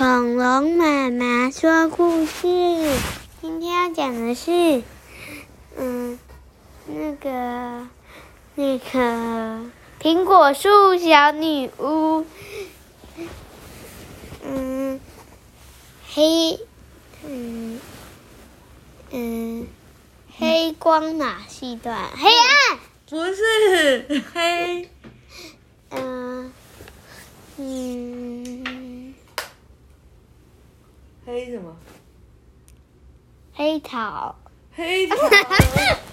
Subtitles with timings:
[0.00, 2.40] 恐龙妈妈说故事，
[3.42, 4.82] 今天要讲的是，
[5.76, 6.18] 嗯，
[6.86, 7.86] 那个
[8.54, 9.60] 那个
[10.00, 12.24] 苹果树小女巫，
[14.42, 14.98] 嗯，
[16.14, 16.58] 黑，
[17.26, 17.78] 嗯
[19.10, 19.66] 嗯，
[20.38, 22.78] 黑光马戏团，黑暗，
[23.10, 24.88] 不是黑，
[25.90, 26.50] 嗯
[27.58, 28.69] 嗯，
[31.26, 31.76] 黑什么？
[33.54, 34.34] 黑桃。
[34.74, 35.16] 黑桃，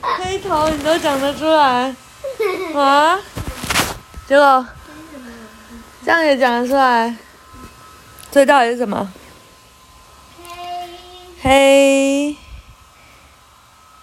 [0.17, 1.95] 黑桃你都讲得出来？
[2.75, 3.19] 啊？
[4.27, 4.67] 结果
[6.03, 7.15] 这样也讲得出来，
[8.31, 9.11] 这到底是什么？
[11.41, 11.41] 黑。
[11.41, 12.35] 黑。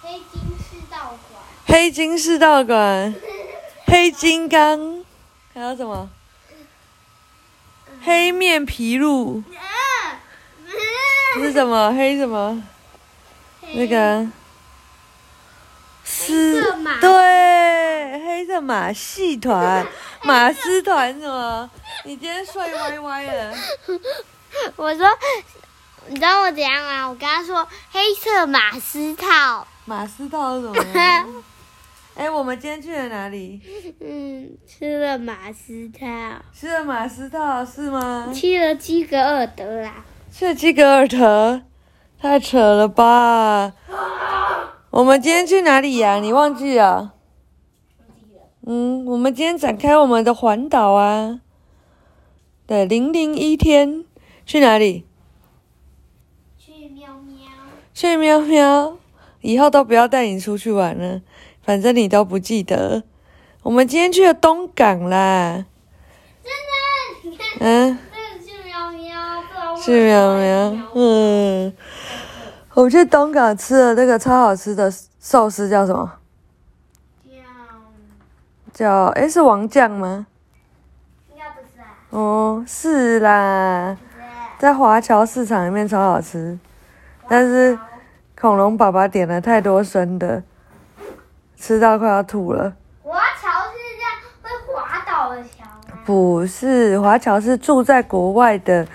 [0.01, 3.13] 黑金世道馆，黑金世道馆，
[3.85, 5.03] 黑金刚，
[5.53, 6.09] 还有什么？
[8.01, 9.43] 黑面皮鹭
[11.41, 11.91] 是什么？
[11.93, 12.63] 黑什么？
[13.73, 14.25] 那个
[16.03, 16.61] 丝
[17.01, 19.85] 对，黑色马戏团、
[20.23, 21.69] 马斯团什么？
[22.05, 23.53] 你今天睡歪歪了。
[24.77, 25.07] 我说，
[26.07, 27.07] 你知道我怎样吗？
[27.09, 30.71] 我跟他说黑色马斯套，马斯套是什
[31.27, 31.43] 么？
[32.15, 33.59] 哎，我们今天去了哪里？
[33.99, 36.05] 嗯，吃了马斯套，
[36.57, 38.31] 吃了马斯套是吗？
[38.33, 40.05] 去了基格尔德啦。
[40.37, 41.61] 去了基格尔特，
[42.19, 43.71] 太扯了吧！
[44.89, 47.13] 我们今天去哪里呀、你忘记了？
[48.67, 51.39] 嗯，我们今天展开我们的环岛啊。
[52.67, 54.03] 对，零零一天
[54.45, 55.05] 去哪里？
[56.57, 57.37] 去喵喵，
[57.93, 58.97] 去喵喵。
[59.39, 61.21] 以后都不要带你出去玩了，
[61.63, 63.03] 反正你都不记得。
[63.63, 65.65] 我们今天去了东港啦。
[66.43, 66.51] 真
[67.23, 67.99] 的，你看，嗯，
[69.75, 70.89] 喵，不然我去喵喵。
[70.95, 71.73] 嗯，
[72.73, 76.11] 我们去东港吃了那个超好吃的寿司，叫什么？
[77.23, 77.45] 这样
[78.73, 80.27] 叫诶，是王酱吗？
[81.31, 83.97] 应该不是啊，哦，是啦，
[84.57, 86.57] 在华侨市场里面超好吃，
[87.27, 87.77] 但是
[88.39, 90.43] 恐龙爸爸点了太多生的，
[91.57, 92.73] 吃到快要吐了。
[93.01, 95.99] 华侨是这样会滑倒的桥吗？
[96.05, 98.85] 不是，华侨是住在国外的，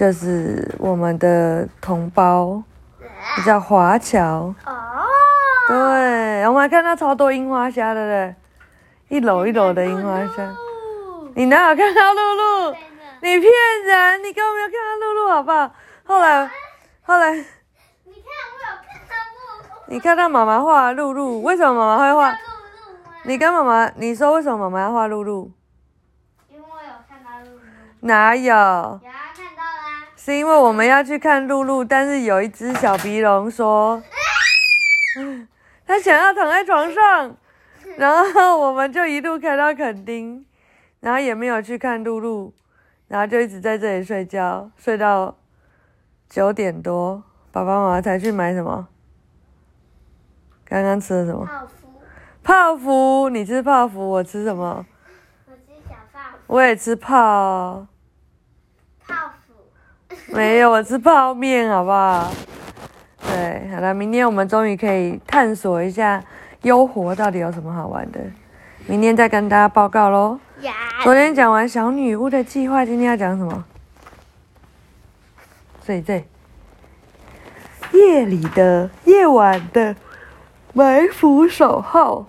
[0.00, 2.62] 就是我们的同胞，
[3.44, 4.54] 叫华侨。
[4.64, 5.04] 哦，
[5.68, 8.34] 对，我们还看到超多樱花虾的嘞，
[9.10, 10.56] 一篓一篓的樱花虾。
[11.34, 12.74] 你哪有看到露露？
[13.20, 13.42] 你骗
[13.84, 14.24] 人！
[14.24, 15.70] 你根本没有看到露露，好不好？
[16.04, 16.50] 后来，
[17.02, 22.30] 后来你看我有看到露露，你看到妈妈画露露，为什么妈妈会画？
[22.30, 22.38] 露露？
[23.24, 25.52] 你跟妈妈，你说为什么妈妈要画露露？
[26.48, 27.60] 因为我有看到露露，
[28.00, 28.98] 哪有？
[30.22, 34.02] 是因为我们要去看露露，但是有一只小鼻龙说，
[35.86, 37.34] 他想要躺在床上，
[37.96, 40.44] 然后我们就一路开到垦丁，
[41.00, 42.52] 然后也没有去看露露，
[43.08, 45.38] 然后就一直在这里睡觉，睡到
[46.28, 48.88] 九点多，爸爸妈妈才去买什么？
[50.66, 51.46] 刚刚吃了什么？
[51.46, 52.02] 泡芙，
[52.42, 54.84] 泡芙，你吃泡芙，我吃什么？
[55.46, 57.86] 我吃小泡芙，我也吃泡。
[60.32, 62.30] 没有，我吃泡面，好不好？
[63.26, 66.22] 对，好了，明天我们终于可以探索一下
[66.62, 68.20] 优活到底有什么好玩的，
[68.86, 70.38] 明天再跟大家报告喽。
[70.60, 73.64] 呀，昨天讲完小女巫的计划，今天要讲什么？
[75.84, 76.22] 这里这，
[77.92, 79.96] 夜里的夜晚的
[80.72, 82.26] 埋伏守候。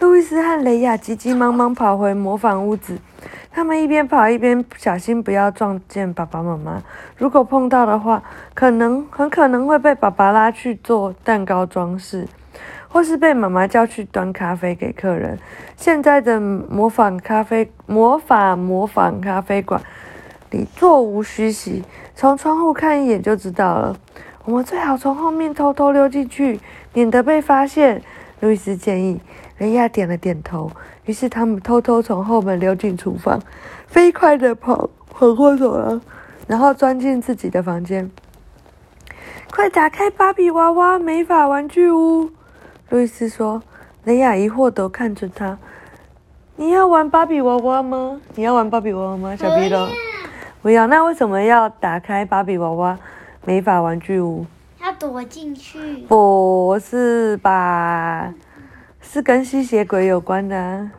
[0.00, 2.98] 路易斯和雷亚急急忙忙跑回模仿屋子，
[3.58, 6.80] 他们一边跑一边小心不要撞见爸爸妈妈。
[7.16, 8.22] 如果碰到的话，
[8.54, 12.28] 可能很可能会被爸爸拉去做蛋糕装饰，
[12.86, 15.36] 或是被妈妈叫去端咖啡给客人。
[15.76, 19.82] 现在的模仿咖啡魔法模仿咖啡馆
[20.52, 21.82] 里座无虚席，
[22.14, 23.96] 从窗户看一眼就知道了。
[24.44, 26.60] 我们最好从后面偷偷溜进去，
[26.92, 28.00] 免得被发现。
[28.40, 29.20] 路易斯建议，
[29.58, 30.70] 雷亚点了点头。
[31.08, 33.40] 于是他们偷偷从后门溜进厨房，
[33.86, 35.98] 飞快地跑跑过走廊，
[36.46, 38.10] 然后钻进自己的房间。
[39.50, 42.28] 快打开芭比娃娃美发玩具屋！
[42.90, 43.62] 路易斯说。
[44.04, 45.58] 雷亚疑惑地看着他。
[46.56, 48.20] 你要玩芭比娃娃吗？
[48.34, 49.88] 你要玩芭比娃娃吗，小皮龙？
[50.60, 50.86] 不要。
[50.86, 52.98] 那为什么要打开芭比娃娃
[53.46, 54.44] 美发玩具屋？
[54.82, 55.78] 要躲进去。
[56.06, 58.32] 不是吧？
[59.10, 60.92] 是跟吸血鬼有关的啊、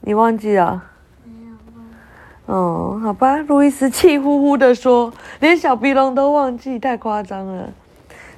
[0.00, 0.82] 你忘记了？
[1.24, 7.72] 没有忘哦，好吧，路易斯气呼呼的说，连小鼻龙都忘记，太夸张了。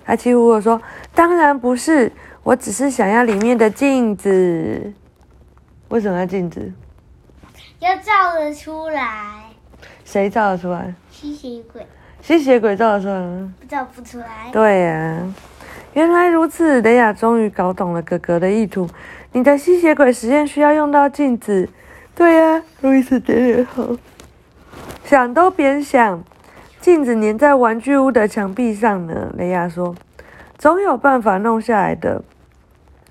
[0.05, 0.79] 他气呼呼的说
[1.15, 2.13] ：“当然不是，
[2.43, 4.93] 我只是想要里面的镜子。
[5.89, 6.71] 为什么要镜子？
[7.79, 9.45] 要照得出来。
[10.05, 10.95] 谁照得出来？
[11.11, 11.87] 吸血鬼
[12.21, 13.55] 吸血鬼照得出来吗？
[13.67, 14.51] 照不出来。
[14.53, 15.35] 对呀、
[15.95, 18.89] 原来如此，雷亚终于搞懂了哥哥的意图。
[19.33, 21.69] 你的吸血鬼实验需要用到镜子。
[22.15, 23.97] 对呀、路易斯点点头。
[25.05, 26.23] 想都别想，
[26.81, 29.33] 镜子粘在玩具屋的墙壁上呢。
[29.37, 29.95] 雷亚说
[30.59, 32.23] ：“总有办法弄下来的。”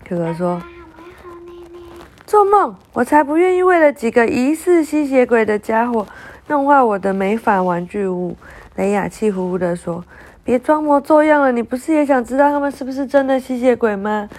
[0.08, 1.80] 哥哥说啊，我好累累。
[2.26, 2.76] ：“做梦！
[2.94, 6.06] 我才不愿意为了几个疑似吸血鬼的家伙
[6.48, 8.38] 弄坏我的美法玩具屋。”
[8.76, 10.04] 雷亚气呼呼地说
[10.48, 14.30] ：“别装模作样了，你不是也想知道他们是不是真的吸血鬼吗？”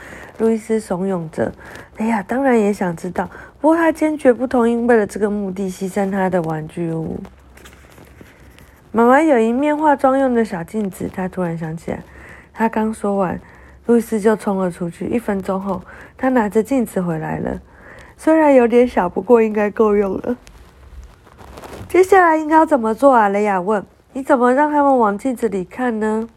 [0.40, 1.52] 路易斯怂恿着。
[1.98, 3.28] 雷亚当然也想知道，
[3.60, 7.20] 不过他坚决不同意为了这个目的牺牲他的玩具屋。
[8.90, 12.02] 妈妈有一面化妆用的小镜子，他突然想起来。
[12.54, 13.38] 他刚说完，
[13.84, 15.04] 路易斯就冲了出去。
[15.08, 15.82] 一分钟后，
[16.16, 17.60] 他拿着镜子回来了。
[18.16, 20.38] 虽然有点小，不过应该够用了。
[21.86, 23.28] 接下来应该要怎么做啊？
[23.28, 23.84] 雷亚问。
[24.12, 26.28] 你怎么让他们往镜子里看呢？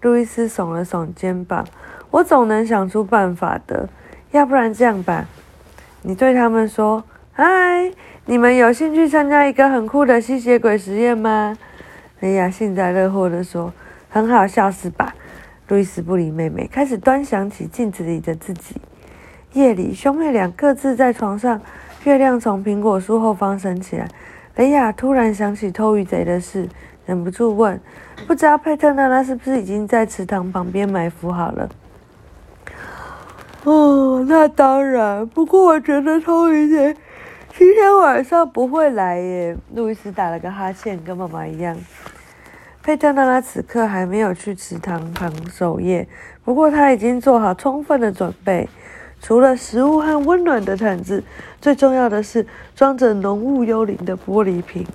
[0.00, 1.66] 路易斯耸了耸肩膀。
[2.10, 3.88] 我总能想出办法的。
[4.30, 5.26] 要不然这样吧，
[6.02, 7.92] 你对他们说：“嗨，
[8.26, 11.56] 你们有兴趣参加一个很酷的吸血鬼实验吗？”
[12.20, 13.72] 雷亚幸灾乐祸地说
[14.10, 15.14] ：“很好笑是吧？”
[15.68, 18.76] 路易斯不理妹妹，开始端详起镜子里的自己。
[19.54, 21.60] 夜里，兄妹俩各自在床上，
[22.04, 24.08] 月亮从苹果树后方升起来。
[24.56, 26.68] 雷亚突然想起偷鱼贼的事，
[27.08, 27.80] 忍不住问
[28.28, 31.66] ：“不知道佩特娜拉是不是已经在池塘旁边埋伏好了？”
[33.64, 35.26] 哦，那当然。
[35.26, 36.94] 不过我觉得偷鱼贼
[37.56, 39.56] 今天晚上不会来耶。
[39.74, 41.74] 路易斯打了个哈欠，跟妈妈一样。
[42.82, 46.06] 佩特娜拉此刻还没有去池塘旁守夜，
[46.44, 48.68] 不过她已经做好充分的准备。
[49.22, 51.24] 除了食物和温暖的毯子，
[51.58, 52.46] 最重要的是
[52.76, 54.86] 装着浓雾幽灵的玻璃瓶。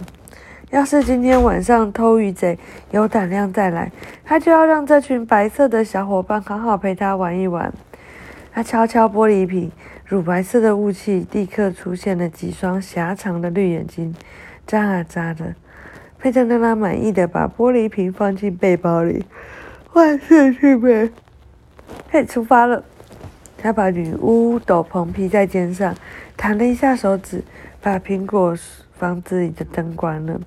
[0.74, 2.58] 要是今天晚上偷鱼贼
[2.90, 3.92] 有胆量再来，
[4.25, 7.72] 他就要让这群白色的小伙伴好好陪他玩一玩。
[8.52, 9.72] 他敲敲玻璃瓶，
[10.04, 14.16] 乳白色的雾气立刻出现了几双狭长的绿眼睛，
[14.66, 15.54] 眨啊眨的。
[16.18, 19.24] 佩特娜拉满意的把玻璃瓶放进背包里，
[19.94, 21.12] 万事俱备，
[22.10, 22.84] 嘿出发了。
[23.60, 25.96] 他把女巫斗篷披在肩上，
[26.36, 27.44] 弹了一下手指，
[27.80, 28.56] 把苹果
[29.04, 30.40] 房子里的灯关了，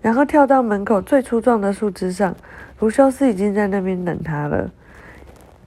[0.00, 2.34] 然后跳到门口最粗壮的树枝上。
[2.78, 4.70] 卢修斯已经在那边等他了。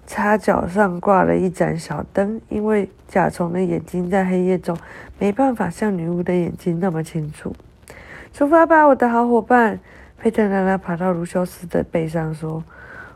[0.07, 4.75] 插脚上挂了一盏小灯，因为甲虫的眼睛在黑夜中
[5.19, 7.55] 没办法像女巫的眼睛那么清楚。
[8.33, 9.79] 出发吧，我的好伙伴！
[10.17, 12.63] 佩特拉拉爬到卢修斯的背上说。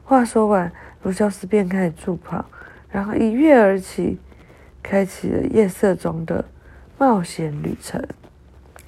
[0.03, 0.71] 话说完，
[1.01, 2.45] 卢修斯便开始助跑，
[2.91, 4.19] 然后一跃而起，
[4.83, 6.45] 开启了夜色中的
[6.99, 7.99] 冒险旅程。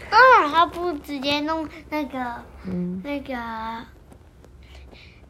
[0.10, 3.86] 啊，他不直接弄那个嗯，那个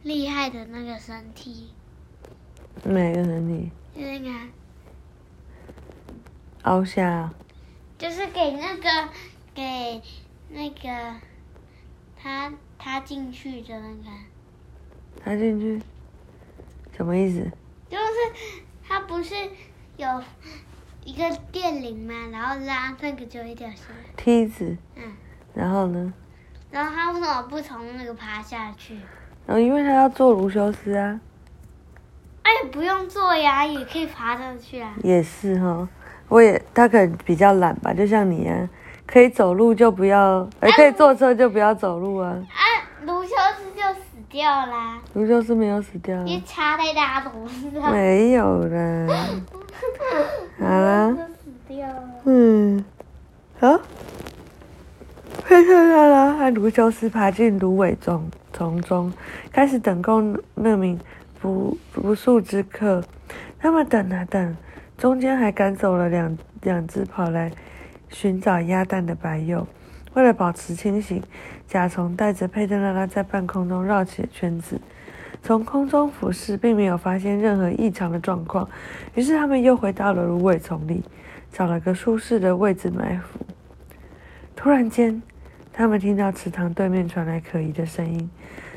[0.04, 1.74] 厉害的那个身体，
[2.84, 3.72] 哪个身体？
[3.96, 4.30] 就那个。
[6.64, 7.34] 凹下？
[7.98, 9.10] 就是给那个
[9.54, 10.02] 给
[10.50, 11.16] 那个
[12.22, 14.04] 他他进去的那个，
[15.24, 15.81] 他进去，
[16.95, 17.52] 什么意思？
[17.90, 19.36] 就是他不是
[19.98, 20.24] 有
[21.09, 22.13] 一个电铃嘛？
[22.31, 24.13] 然后拉那个就会掉下来。
[24.16, 25.04] 梯子，嗯，
[25.56, 26.13] 然后呢？
[26.69, 28.94] 然后他为什么不从那个爬下去？
[29.47, 31.19] 然后因为他要做卢修斯啊，
[32.44, 34.94] 哎，不用做呀，也可以爬上去啊。
[35.01, 35.89] 也是哈。
[36.28, 38.69] 我也他可能比较懒吧，就像你啊，
[39.07, 42.37] 可以走路就不要，呃，可以坐车就不要走路啊。
[44.30, 47.31] 掉啦，卢修斯没有死掉啊，因为差太大头
[47.74, 47.92] 了。
[47.92, 49.07] 没有啦。
[50.59, 52.04] 好啦，死掉了。
[52.26, 52.86] 嗯，
[53.59, 53.80] 好。
[55.45, 59.12] 佩特拉拉和卢修斯爬进芦苇丛丛中，
[59.52, 60.21] 开始等候
[60.54, 61.00] 那名
[61.42, 63.04] 不不速之客。
[63.59, 64.56] 他们等啊等，
[64.98, 67.52] 中间还赶走了两两只跑来
[68.09, 69.66] 寻找鸭蛋的白鼬。
[70.19, 71.23] 为了保持清醒，
[71.66, 74.78] 甲虫带着佩特拉拉在半空中绕起了圈子，
[75.42, 78.68] 从空中俯视，并没有发现任何异常的状况。
[79.16, 81.02] 于是他们又回到了芦苇丛里，
[81.54, 83.40] 找了个舒适的位置埋伏。
[84.57, 85.21] 突然间，
[85.71, 88.30] 他们听到池塘对面传来可疑的声音，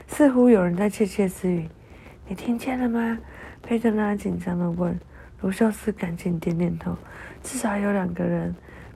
[0.06, 1.68] 似乎有人在窃窃私语。
[2.28, 3.18] “你听见了吗？”
[3.64, 4.96] 佩特拉紧张地问。
[5.40, 6.96] 卢修斯赶紧点点头，
[7.42, 8.54] 至少有两个人。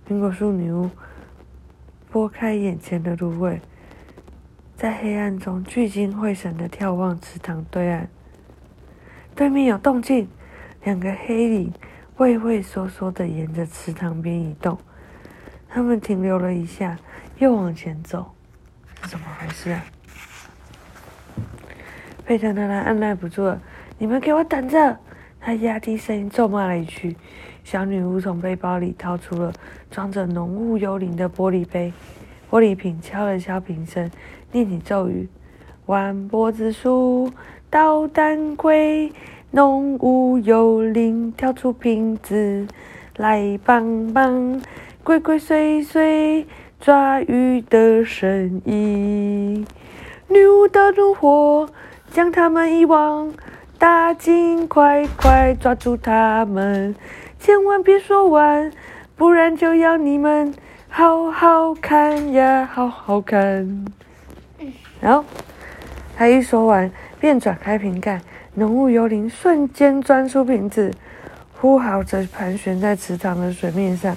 [0.08, 0.88] 苹果树女巫
[2.10, 3.60] 拨开眼前的芦苇，
[4.76, 8.08] 在黑暗中聚精会神的眺望池塘对岸。
[9.34, 10.28] 对面有动静，
[10.84, 11.72] 两个黑影
[12.16, 14.78] 畏畏缩缩的沿着池塘边移动。
[15.68, 16.96] 他们停留了一下，
[17.38, 18.34] 又往前走，
[19.02, 19.84] 是怎么回事啊？
[22.24, 23.60] 佩特娜拉按耐不住了，
[23.98, 24.98] 你们给我等着！
[25.38, 27.16] 他压低声音咒骂了一句。
[27.66, 29.52] 小女巫从背包里掏出了
[29.90, 31.92] 装着浓雾幽灵的玻璃杯，
[32.48, 34.08] 玻璃瓶敲了敲瓶身，
[34.52, 35.28] 念起咒语
[35.86, 37.32] ：“弯脖子树，
[37.68, 39.12] 捣蛋鬼，
[39.50, 42.68] 浓雾幽灵跳出瓶子
[43.16, 44.62] 来帮忙，
[45.02, 46.44] 鬼鬼祟祟
[46.78, 49.66] 抓鱼的声音，
[50.28, 51.68] 女巫的怒火
[52.12, 53.34] 将他们遗忘，
[53.76, 56.94] 大金快快抓住他们！”
[57.38, 58.72] 千万别说完，
[59.14, 60.52] 不然就要你们
[60.88, 63.86] 好好看呀，好好看。
[65.00, 65.24] 然后
[66.16, 66.90] 他一说完，
[67.20, 68.20] 便转开瓶盖，
[68.54, 70.90] 浓雾幽灵瞬间钻出瓶子，
[71.60, 74.16] 呼号着盘旋在池塘的水面上。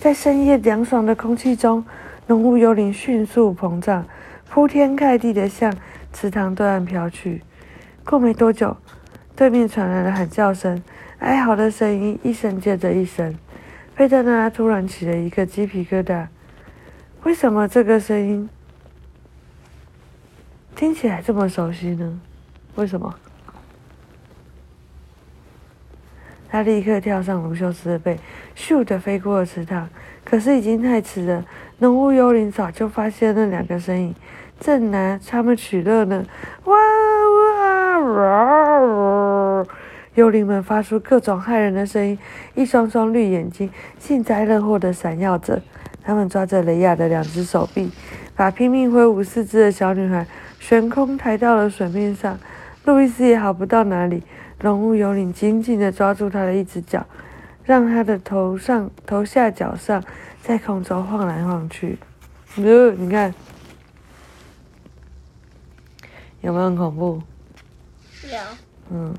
[0.00, 1.84] 在深夜凉爽的空气中，
[2.26, 4.04] 浓雾幽灵迅速膨胀，
[4.50, 5.72] 铺天盖地的向
[6.12, 7.42] 池塘对岸飘去。
[8.04, 8.76] 过没多久，
[9.36, 10.82] 对面传来了喊叫声。
[11.24, 13.34] 哀嚎的声音一声接着一声，
[13.96, 16.26] 佩特娜拉突然起了一个鸡皮疙瘩。
[17.22, 18.46] 为什么这个声音
[20.76, 22.20] 听起来这么熟悉呢？
[22.74, 23.14] 为什么？
[26.50, 28.18] 他立刻跳上卢修斯的背，
[28.54, 29.88] 咻的飞过了池塘。
[30.24, 31.42] 可是已经太迟了，
[31.78, 34.14] 浓雾幽灵早就发现那两个身影，
[34.60, 36.22] 正拿他们取乐呢！
[36.64, 38.53] 哇哇哇！
[40.14, 42.18] 幽灵们发出各种骇人的声音，
[42.54, 43.68] 一双双绿眼睛
[43.98, 45.60] 幸灾乐祸地闪耀着。
[46.04, 47.90] 他们抓着雷亚的两只手臂，
[48.36, 50.26] 把拼命挥舞四肢的小女孩
[50.60, 52.38] 悬空抬到了水面上。
[52.84, 54.22] 路易斯也好不到哪里，
[54.60, 57.04] 龙雾幽灵紧紧地抓住他的一只脚，
[57.64, 60.04] 让他的头上、头下脚上
[60.42, 61.98] 在空中晃来晃去。
[62.56, 63.34] 呃，你看，
[66.42, 67.22] 有没有很恐怖？
[68.24, 68.38] 有。
[68.90, 69.14] 嗯。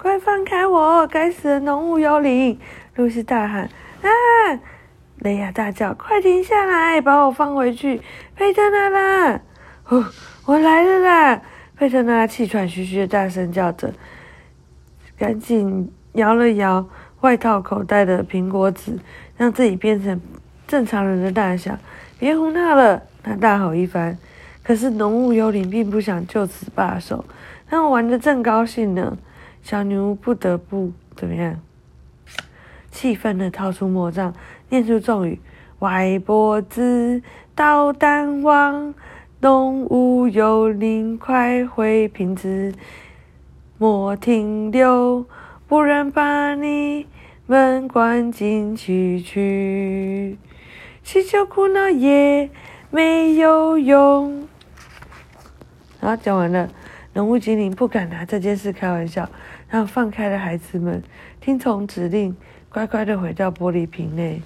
[0.00, 1.06] 快放开我！
[1.06, 2.58] 该死的浓雾幽灵！
[2.94, 3.68] 露西大喊
[4.00, 4.08] ：“啊！”
[5.20, 8.00] 雷亚大叫：“快停下来，把我放回去！”
[8.34, 9.42] 佩特娜啦，
[9.88, 10.06] 哦，
[10.46, 11.42] 我来了啦！
[11.76, 13.92] 佩特娜气喘吁吁的大声叫着，
[15.18, 16.88] 赶紧摇了摇
[17.20, 18.98] 外套口袋的苹果籽，
[19.36, 20.18] 让自己变成
[20.66, 21.76] 正常人的大小。
[22.18, 23.02] 别胡闹了！
[23.22, 24.16] 他大吼一番。
[24.62, 27.22] 可是浓雾幽灵并不想就此罢手，
[27.68, 29.18] 他们玩的正高兴呢。
[29.62, 31.60] 小女巫不得不怎么样？
[32.90, 34.34] 气愤的掏出魔杖，
[34.68, 35.38] 念出咒语
[35.78, 37.22] ：“歪脖子，
[37.54, 38.92] 捣蛋王，
[39.40, 42.74] 动物幽灵，快回瓶子，
[43.78, 45.24] 莫停留，
[45.68, 47.06] 不然把你
[47.46, 50.36] 们关进去去。
[51.04, 52.50] 祈求苦恼也
[52.90, 54.48] 没有用。”
[56.00, 56.68] 好，讲完了。
[57.12, 59.28] 浓雾精灵不敢拿这件事开玩笑，
[59.70, 61.02] 然后放开了孩子们，
[61.40, 62.36] 听从指令，
[62.68, 64.42] 乖乖的回到玻璃瓶内。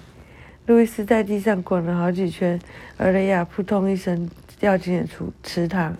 [0.67, 2.59] 路易斯在地上滚了好几圈，
[2.97, 4.29] 而雷亚扑通一声
[4.59, 5.95] 掉进了池池塘。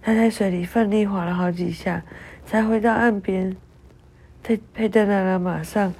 [0.00, 2.02] 他在水里奋力划了好几下，
[2.46, 3.56] 才回到岸边。
[4.42, 5.92] 佩佩德娜拉马上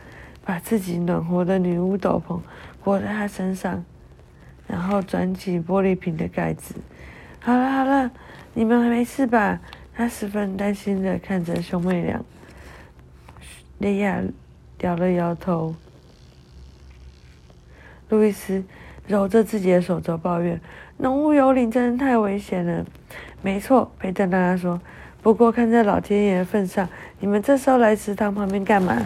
[0.44, 2.40] 把自己暖和的女巫斗篷
[2.82, 3.84] 裹在他身上，
[4.66, 6.74] 然后转起玻璃瓶的盖子。
[7.40, 8.10] 好了好了，
[8.54, 9.60] 你们还没事吧？
[9.94, 12.18] 他十分担心的看着兄妹俩，
[13.80, 14.22] 莉亚
[14.82, 15.74] 摇了摇头。
[18.10, 18.62] 路易斯
[19.06, 20.60] 揉着自己的手肘抱怨
[20.98, 22.84] ：“浓雾幽灵真的太危险了。”
[23.40, 24.78] 没错，佩特拉说。
[25.22, 26.86] 不过看在老天爷的份上，
[27.20, 29.02] 你们这时候来池塘旁边干嘛？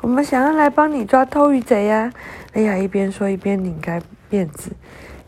[0.00, 2.12] 我们想要来帮你抓偷鱼贼呀！
[2.52, 4.00] 莉亚一边说一边拧开
[4.30, 4.70] 辫子。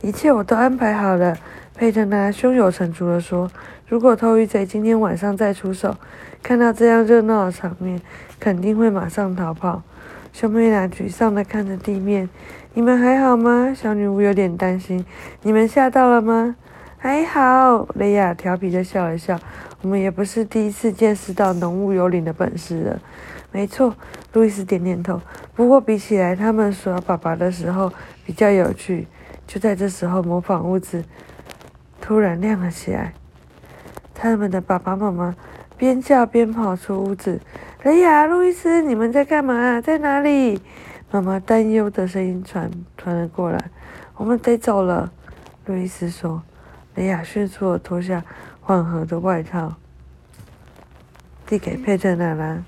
[0.00, 1.36] 一切我都安排好了。
[1.78, 3.48] 佩特拉胸有成竹地说
[3.86, 5.96] ：“如果偷鱼贼今天晚上再出手，
[6.42, 8.02] 看到这样热闹的场面，
[8.40, 9.80] 肯定会马上逃跑。”
[10.34, 12.28] 兄妹俩沮丧地看着地面。
[12.74, 15.06] “你们还好吗？”小女巫有点担心。
[15.42, 16.56] “你们吓到了吗
[16.98, 19.38] ？”“还好。”雷亚调皮地笑了笑。
[19.80, 23.00] “我们也不是第一次见识到浓雾幽灵的本事了。
[23.52, 23.94] ”“没错。”
[24.34, 25.20] 路易斯点点头。
[25.54, 27.92] “不过比起来，他们耍爸爸的时候
[28.26, 29.06] 比较有趣。”
[29.46, 31.04] 就在这时候，模仿屋子。
[32.08, 33.12] 突然亮了起来，
[34.14, 35.36] 他们的爸爸妈妈
[35.76, 37.38] 边叫边跑出屋子。
[37.82, 39.78] 雷亚、路易斯，你们在干嘛？
[39.78, 40.58] 在哪里？
[41.10, 43.62] 妈妈担忧的声音传传了过来
[44.16, 45.12] ：“我们得走了。”
[45.66, 46.42] 路易斯说。
[46.94, 48.24] 雷亚迅速的脱下
[48.62, 49.74] 缓和的外套，
[51.44, 52.64] 递给佩特娜拉。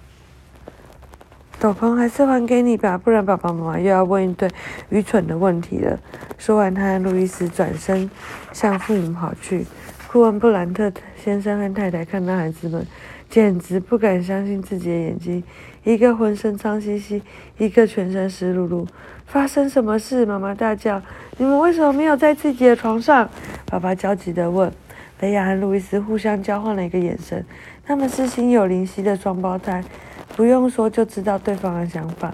[1.60, 4.48] 斗篷还是还给你吧，不然爸爸妈妈又要问一堆
[4.88, 5.98] 愚蠢的问题了。
[6.38, 8.10] 说完，他和路易斯转身
[8.50, 9.66] 向父母跑去。
[10.08, 10.90] 库恩布兰特
[11.22, 12.86] 先生和太太看到孩子们，
[13.28, 15.44] 简直不敢相信自己的眼睛。
[15.84, 17.22] 一个浑身脏兮兮，
[17.58, 18.86] 一个全身湿漉漉。
[19.26, 20.24] 发生什么事？
[20.24, 21.02] 妈妈大叫
[21.36, 23.28] ：“你们为什么没有在自己的床上？”
[23.70, 24.72] 爸爸焦急地问。
[25.20, 27.44] 雷亚和路易斯互相交换了一个眼神。
[27.84, 29.84] 他们是心有灵犀的双胞胎，
[30.40, 32.32] 不用说就知道对方的想法。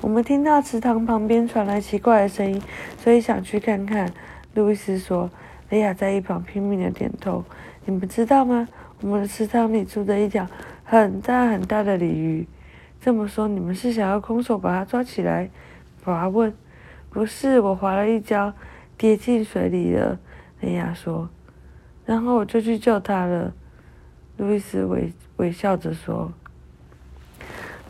[0.00, 2.62] 我们听到池塘旁边传来奇怪的声音，
[2.96, 4.10] 所以想去看看。
[4.54, 5.28] 路易斯说。
[5.68, 7.44] 雷亚在一旁拼命的点头。
[7.84, 8.66] 你们知道吗？
[9.02, 10.46] 我们的池塘里住着一条
[10.82, 12.48] 很大很大的鲤鱼。
[13.02, 15.50] 这么说，你们是想要空手把它抓起来？
[16.02, 16.54] 爸爸问。
[17.10, 18.54] 不是，我滑了一跤，
[18.96, 20.18] 跌进水里了。
[20.62, 21.28] 雷亚说。
[22.06, 23.52] 然后我就去救它了。
[24.38, 26.32] 路易斯微微笑着说。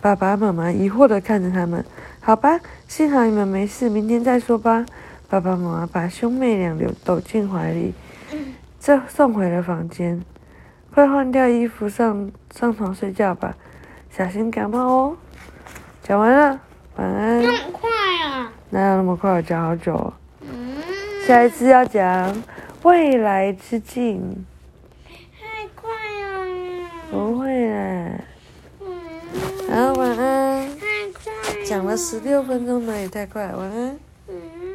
[0.02, 1.84] 爸爸妈妈疑惑地看着他们。
[2.20, 4.84] 好吧，幸好你们没事，明天再说吧。
[5.28, 7.94] 爸爸妈妈把兄妹俩搂抖进怀里，
[8.80, 10.20] 这送回了房间。
[10.92, 13.54] 快换掉衣服，上上床睡觉吧，
[14.10, 15.16] 小心感冒哦。
[16.02, 16.60] 讲完了，
[16.96, 17.40] 晚安。
[17.40, 17.88] 那么快
[18.26, 18.52] 啊？
[18.70, 19.30] 哪有那么快？
[19.30, 20.12] 我讲好久。
[20.40, 20.76] 嗯。
[21.28, 22.42] 下一次要讲
[22.82, 24.44] 未来之境。
[25.06, 25.88] 太快
[26.24, 26.90] 了。
[27.10, 28.20] 不会嘞。
[28.80, 28.88] 嗯。
[29.72, 30.68] 好，晚安。
[30.78, 31.64] 太快。
[31.64, 33.46] 讲了十六分钟了，也太快。
[33.54, 33.98] 晚安。